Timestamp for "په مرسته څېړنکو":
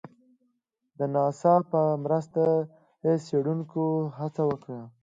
1.71-3.85